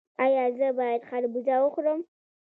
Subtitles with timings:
[0.23, 1.99] ایا زه باید خربوزه وخورم؟